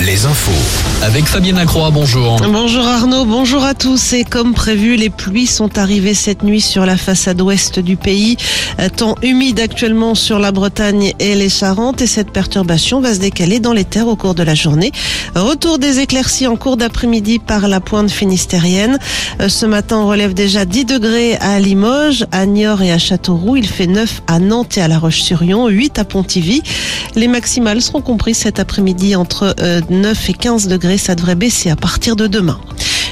Les 0.00 0.26
infos. 0.26 1.02
Avec 1.02 1.24
Fabienne 1.24 1.56
Lacroix, 1.56 1.90
bonjour. 1.90 2.36
Bonjour 2.40 2.86
Arnaud, 2.86 3.24
bonjour 3.24 3.64
à 3.64 3.74
tous. 3.74 4.12
Et 4.12 4.22
comme 4.22 4.54
prévu, 4.54 4.94
les 4.94 5.10
pluies 5.10 5.48
sont 5.48 5.76
arrivées 5.76 6.14
cette 6.14 6.44
nuit 6.44 6.60
sur 6.60 6.86
la 6.86 6.96
façade 6.96 7.40
ouest 7.40 7.80
du 7.80 7.96
pays. 7.96 8.36
Euh, 8.78 8.88
Temps 8.88 9.16
humide 9.22 9.58
actuellement 9.58 10.14
sur 10.14 10.38
la 10.38 10.52
Bretagne 10.52 11.14
et 11.18 11.34
les 11.34 11.48
Charentes. 11.48 12.00
Et 12.00 12.06
cette 12.06 12.30
perturbation 12.30 13.00
va 13.00 13.12
se 13.12 13.18
décaler 13.18 13.58
dans 13.58 13.72
les 13.72 13.82
terres 13.82 14.06
au 14.06 14.14
cours 14.14 14.36
de 14.36 14.44
la 14.44 14.54
journée. 14.54 14.92
Retour 15.34 15.80
des 15.80 15.98
éclaircies 15.98 16.46
en 16.46 16.54
cours 16.54 16.76
d'après-midi 16.76 17.40
par 17.40 17.66
la 17.66 17.80
pointe 17.80 18.10
finistérienne. 18.10 19.00
Euh, 19.40 19.48
Ce 19.48 19.66
matin, 19.66 19.96
on 19.96 20.06
relève 20.06 20.32
déjà 20.32 20.64
10 20.64 20.84
degrés 20.84 21.34
à 21.40 21.58
Limoges, 21.58 22.24
à 22.30 22.46
Niort 22.46 22.82
et 22.82 22.92
à 22.92 22.98
Châteauroux. 22.98 23.56
Il 23.56 23.66
fait 23.66 23.88
9 23.88 24.22
à 24.28 24.38
Nantes 24.38 24.78
et 24.78 24.80
à 24.80 24.86
La 24.86 25.00
Roche-sur-Yon, 25.00 25.66
8 25.66 25.98
à 25.98 26.04
Pontivy. 26.04 26.62
Les 27.14 27.28
maximales 27.28 27.82
seront 27.82 28.00
comprises 28.00 28.38
cet 28.38 28.58
après-midi 28.58 29.16
entre 29.16 29.54
euh, 29.60 29.80
9 29.90 30.30
et 30.30 30.34
15 30.34 30.68
degrés. 30.68 30.98
Ça 30.98 31.14
devrait 31.14 31.34
baisser 31.34 31.70
à 31.70 31.76
partir 31.76 32.16
de 32.16 32.26
demain. 32.26 32.60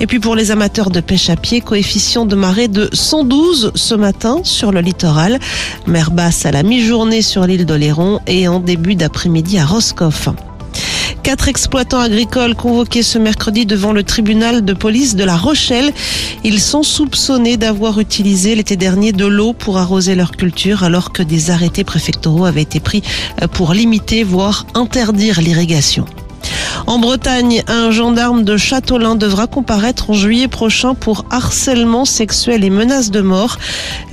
Et 0.00 0.06
puis 0.06 0.18
pour 0.18 0.34
les 0.34 0.50
amateurs 0.50 0.90
de 0.90 1.00
pêche 1.00 1.30
à 1.30 1.36
pied, 1.36 1.60
coefficient 1.60 2.26
de 2.26 2.34
marée 2.34 2.68
de 2.68 2.88
112 2.92 3.72
ce 3.74 3.94
matin 3.94 4.40
sur 4.42 4.72
le 4.72 4.80
littoral. 4.80 5.38
Mer 5.86 6.10
basse 6.10 6.46
à 6.46 6.50
la 6.50 6.62
mi-journée 6.62 7.22
sur 7.22 7.46
l'île 7.46 7.66
d'Oléron 7.66 8.20
et 8.26 8.48
en 8.48 8.58
début 8.58 8.94
d'après-midi 8.94 9.58
à 9.58 9.66
Roscoff. 9.66 10.28
Quatre 11.22 11.48
exploitants 11.48 12.00
agricoles 12.00 12.56
convoqués 12.56 13.02
ce 13.02 13.18
mercredi 13.18 13.64
devant 13.64 13.92
le 13.92 14.02
tribunal 14.02 14.64
de 14.64 14.72
police 14.72 15.14
de 15.14 15.22
La 15.22 15.36
Rochelle. 15.36 15.92
Ils 16.42 16.60
sont 16.60 16.82
soupçonnés 16.82 17.56
d'avoir 17.56 18.00
utilisé 18.00 18.54
l'été 18.54 18.76
dernier 18.76 19.12
de 19.12 19.26
l'eau 19.26 19.52
pour 19.52 19.78
arroser 19.78 20.14
leur 20.16 20.32
culture 20.32 20.82
alors 20.82 21.12
que 21.12 21.22
des 21.22 21.50
arrêtés 21.50 21.84
préfectoraux 21.84 22.44
avaient 22.44 22.62
été 22.62 22.80
pris 22.80 23.02
pour 23.52 23.72
limiter, 23.72 24.24
voire 24.24 24.66
interdire 24.74 25.40
l'irrigation. 25.40 26.06
En 26.92 26.98
Bretagne, 26.98 27.62
un 27.68 27.90
gendarme 27.90 28.44
de 28.44 28.58
Châteaulin 28.58 29.14
devra 29.14 29.46
comparaître 29.46 30.10
en 30.10 30.12
juillet 30.12 30.46
prochain 30.46 30.92
pour 30.92 31.24
harcèlement 31.30 32.04
sexuel 32.04 32.64
et 32.64 32.68
menace 32.68 33.10
de 33.10 33.22
mort. 33.22 33.56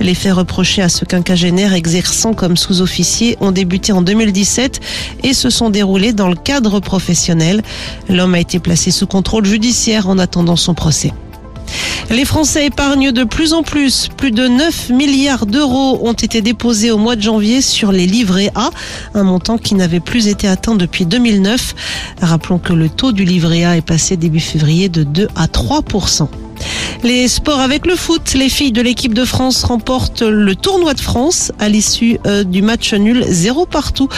Les 0.00 0.14
faits 0.14 0.32
reprochés 0.32 0.80
à 0.80 0.88
ce 0.88 1.04
quinquagénaire 1.04 1.74
exerçant 1.74 2.32
comme 2.32 2.56
sous-officier 2.56 3.36
ont 3.42 3.52
débuté 3.52 3.92
en 3.92 4.00
2017 4.00 4.80
et 5.24 5.34
se 5.34 5.50
sont 5.50 5.68
déroulés 5.68 6.14
dans 6.14 6.30
le 6.30 6.36
cadre 6.36 6.80
professionnel. 6.80 7.60
L'homme 8.08 8.32
a 8.32 8.40
été 8.40 8.58
placé 8.60 8.90
sous 8.90 9.06
contrôle 9.06 9.44
judiciaire 9.44 10.08
en 10.08 10.18
attendant 10.18 10.56
son 10.56 10.72
procès. 10.72 11.12
Les 12.10 12.24
Français 12.24 12.66
épargnent 12.66 13.12
de 13.12 13.22
plus 13.22 13.52
en 13.52 13.62
plus. 13.62 14.08
Plus 14.08 14.32
de 14.32 14.48
9 14.48 14.90
milliards 14.90 15.46
d'euros 15.46 16.00
ont 16.02 16.12
été 16.12 16.42
déposés 16.42 16.90
au 16.90 16.98
mois 16.98 17.14
de 17.14 17.22
janvier 17.22 17.60
sur 17.60 17.92
les 17.92 18.06
livrets 18.06 18.50
A, 18.56 18.70
un 19.14 19.22
montant 19.22 19.58
qui 19.58 19.76
n'avait 19.76 20.00
plus 20.00 20.26
été 20.26 20.48
atteint 20.48 20.74
depuis 20.74 21.06
2009. 21.06 21.76
Rappelons 22.20 22.58
que 22.58 22.72
le 22.72 22.88
taux 22.88 23.12
du 23.12 23.24
livret 23.24 23.62
A 23.64 23.76
est 23.76 23.86
passé 23.86 24.16
début 24.16 24.40
février 24.40 24.88
de 24.88 25.04
2 25.04 25.28
à 25.36 25.46
3 25.46 25.82
les 27.02 27.28
sports 27.28 27.60
avec 27.60 27.86
le 27.86 27.96
foot, 27.96 28.34
les 28.34 28.48
filles 28.48 28.72
de 28.72 28.82
l'équipe 28.82 29.14
de 29.14 29.24
France 29.24 29.64
remportent 29.64 30.22
le 30.22 30.54
tournoi 30.54 30.94
de 30.94 31.00
France 31.00 31.52
à 31.58 31.68
l'issue 31.68 32.18
euh, 32.26 32.44
du 32.44 32.62
match 32.62 32.92
nul 32.94 33.24
zéro 33.28 33.66
partout 33.66 34.08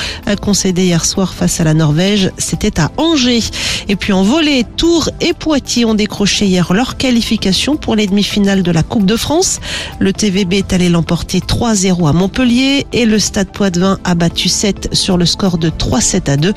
concédé 0.41 0.84
hier 0.84 1.05
soir 1.05 1.34
face 1.34 1.61
à 1.61 1.64
la 1.64 1.74
Norvège. 1.74 2.30
C'était 2.39 2.80
à 2.80 2.91
Angers. 2.97 3.42
Et 3.89 3.97
puis 3.97 4.12
en 4.12 4.22
volée, 4.22 4.64
Tours 4.77 5.11
et 5.20 5.33
Poitiers 5.33 5.84
ont 5.84 5.94
décroché 5.94 6.47
hier 6.47 6.72
leur 6.72 6.97
qualification 6.97 7.77
pour 7.77 7.97
les 7.97 8.06
demi-finales 8.06 8.62
de 8.62 8.70
la 8.70 8.83
Coupe 8.83 9.06
de 9.06 9.17
France. 9.17 9.61
Le 9.98 10.12
TVB 10.12 10.55
est 10.55 10.72
allé 10.72 10.89
l'emporter 10.89 11.41
3-0 11.41 12.08
à 12.08 12.12
Montpellier 12.12 12.86
et 12.92 13.05
le 13.05 13.19
Stade 13.19 13.52
Poitvin 13.52 13.98
a 14.05 14.14
battu 14.14 14.48
7 14.48 14.94
sur 14.94 15.17
le 15.17 15.27
score 15.27 15.58
de 15.58 15.70
3-7 15.70 16.30
à 16.30 16.36
2. 16.36 16.52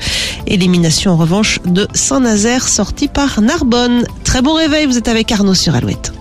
Élimination 0.46 1.12
en 1.12 1.16
revanche 1.16 1.60
de 1.64 1.86
Saint-Nazaire 1.94 2.68
sorti 2.68 3.08
par 3.08 3.40
Narbonne. 3.40 4.04
Très 4.24 4.42
bon 4.42 4.54
réveil, 4.54 4.86
vous 4.86 4.98
êtes 4.98 5.08
avec 5.08 5.30
Arnaud 5.32 5.54
sur 5.54 5.74
Alouette. 5.74 6.15